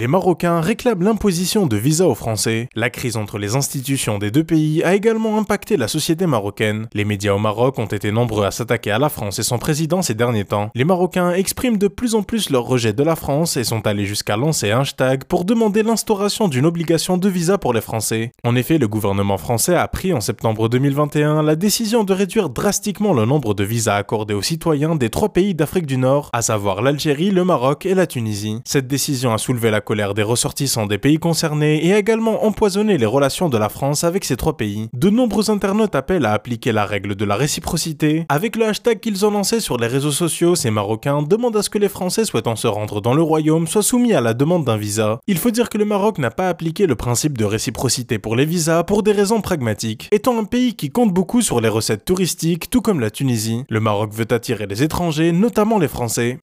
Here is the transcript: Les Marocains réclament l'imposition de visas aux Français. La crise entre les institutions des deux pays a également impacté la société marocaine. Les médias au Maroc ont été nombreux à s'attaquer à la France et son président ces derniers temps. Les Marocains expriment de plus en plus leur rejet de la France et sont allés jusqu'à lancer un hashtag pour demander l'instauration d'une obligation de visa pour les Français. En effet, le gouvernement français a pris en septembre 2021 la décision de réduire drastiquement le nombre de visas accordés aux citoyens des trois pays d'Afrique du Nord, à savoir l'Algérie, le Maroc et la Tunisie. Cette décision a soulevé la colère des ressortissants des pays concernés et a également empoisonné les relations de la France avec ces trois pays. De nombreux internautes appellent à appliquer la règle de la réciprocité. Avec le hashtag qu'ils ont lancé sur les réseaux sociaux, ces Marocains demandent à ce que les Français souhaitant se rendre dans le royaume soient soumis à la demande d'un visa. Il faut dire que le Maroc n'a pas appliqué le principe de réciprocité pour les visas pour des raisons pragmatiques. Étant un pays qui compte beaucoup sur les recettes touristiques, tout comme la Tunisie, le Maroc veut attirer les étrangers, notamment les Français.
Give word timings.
Les 0.00 0.08
Marocains 0.08 0.62
réclament 0.62 1.02
l'imposition 1.02 1.66
de 1.66 1.76
visas 1.76 2.06
aux 2.06 2.14
Français. 2.14 2.70
La 2.74 2.88
crise 2.88 3.18
entre 3.18 3.36
les 3.36 3.54
institutions 3.54 4.16
des 4.16 4.30
deux 4.30 4.44
pays 4.44 4.82
a 4.82 4.94
également 4.94 5.36
impacté 5.36 5.76
la 5.76 5.88
société 5.88 6.26
marocaine. 6.26 6.88
Les 6.94 7.04
médias 7.04 7.34
au 7.34 7.38
Maroc 7.38 7.78
ont 7.78 7.84
été 7.84 8.10
nombreux 8.10 8.46
à 8.46 8.50
s'attaquer 8.50 8.92
à 8.92 8.98
la 8.98 9.10
France 9.10 9.38
et 9.38 9.42
son 9.42 9.58
président 9.58 10.00
ces 10.00 10.14
derniers 10.14 10.46
temps. 10.46 10.70
Les 10.74 10.86
Marocains 10.86 11.34
expriment 11.34 11.76
de 11.76 11.86
plus 11.86 12.14
en 12.14 12.22
plus 12.22 12.48
leur 12.48 12.64
rejet 12.64 12.94
de 12.94 13.02
la 13.02 13.14
France 13.14 13.58
et 13.58 13.64
sont 13.64 13.86
allés 13.86 14.06
jusqu'à 14.06 14.38
lancer 14.38 14.70
un 14.70 14.80
hashtag 14.80 15.24
pour 15.24 15.44
demander 15.44 15.82
l'instauration 15.82 16.48
d'une 16.48 16.64
obligation 16.64 17.18
de 17.18 17.28
visa 17.28 17.58
pour 17.58 17.74
les 17.74 17.82
Français. 17.82 18.32
En 18.42 18.56
effet, 18.56 18.78
le 18.78 18.88
gouvernement 18.88 19.36
français 19.36 19.76
a 19.76 19.86
pris 19.86 20.14
en 20.14 20.22
septembre 20.22 20.70
2021 20.70 21.42
la 21.42 21.56
décision 21.56 22.04
de 22.04 22.14
réduire 22.14 22.48
drastiquement 22.48 23.12
le 23.12 23.26
nombre 23.26 23.52
de 23.52 23.64
visas 23.64 23.96
accordés 23.96 24.32
aux 24.32 24.40
citoyens 24.40 24.96
des 24.96 25.10
trois 25.10 25.34
pays 25.34 25.54
d'Afrique 25.54 25.84
du 25.84 25.98
Nord, 25.98 26.30
à 26.32 26.40
savoir 26.40 26.80
l'Algérie, 26.80 27.32
le 27.32 27.44
Maroc 27.44 27.84
et 27.84 27.94
la 27.94 28.06
Tunisie. 28.06 28.62
Cette 28.64 28.86
décision 28.86 29.34
a 29.34 29.36
soulevé 29.36 29.70
la 29.70 29.82
colère 29.90 30.14
des 30.14 30.22
ressortissants 30.22 30.86
des 30.86 30.98
pays 30.98 31.18
concernés 31.18 31.84
et 31.84 31.92
a 31.92 31.98
également 31.98 32.44
empoisonné 32.44 32.96
les 32.96 33.06
relations 33.06 33.48
de 33.48 33.58
la 33.58 33.68
France 33.68 34.04
avec 34.04 34.24
ces 34.24 34.36
trois 34.36 34.56
pays. 34.56 34.88
De 34.92 35.10
nombreux 35.10 35.50
internautes 35.50 35.96
appellent 35.96 36.26
à 36.26 36.32
appliquer 36.32 36.70
la 36.70 36.86
règle 36.86 37.16
de 37.16 37.24
la 37.24 37.34
réciprocité. 37.34 38.24
Avec 38.28 38.54
le 38.54 38.66
hashtag 38.66 39.00
qu'ils 39.00 39.26
ont 39.26 39.32
lancé 39.32 39.58
sur 39.58 39.78
les 39.78 39.88
réseaux 39.88 40.12
sociaux, 40.12 40.54
ces 40.54 40.70
Marocains 40.70 41.22
demandent 41.22 41.56
à 41.56 41.64
ce 41.64 41.70
que 41.70 41.78
les 41.78 41.88
Français 41.88 42.24
souhaitant 42.24 42.54
se 42.54 42.68
rendre 42.68 43.00
dans 43.00 43.14
le 43.14 43.22
royaume 43.22 43.66
soient 43.66 43.82
soumis 43.82 44.12
à 44.12 44.20
la 44.20 44.32
demande 44.32 44.64
d'un 44.64 44.76
visa. 44.76 45.18
Il 45.26 45.38
faut 45.38 45.50
dire 45.50 45.68
que 45.68 45.76
le 45.78 45.84
Maroc 45.84 46.18
n'a 46.18 46.30
pas 46.30 46.48
appliqué 46.48 46.86
le 46.86 46.94
principe 46.94 47.36
de 47.36 47.44
réciprocité 47.44 48.20
pour 48.20 48.36
les 48.36 48.44
visas 48.44 48.84
pour 48.84 49.02
des 49.02 49.10
raisons 49.10 49.40
pragmatiques. 49.40 50.08
Étant 50.12 50.38
un 50.38 50.44
pays 50.44 50.74
qui 50.74 50.90
compte 50.90 51.12
beaucoup 51.12 51.42
sur 51.42 51.60
les 51.60 51.68
recettes 51.68 52.04
touristiques, 52.04 52.70
tout 52.70 52.80
comme 52.80 53.00
la 53.00 53.10
Tunisie, 53.10 53.64
le 53.68 53.80
Maroc 53.80 54.12
veut 54.12 54.28
attirer 54.30 54.68
les 54.68 54.84
étrangers, 54.84 55.32
notamment 55.32 55.80
les 55.80 55.88
Français. 55.88 56.38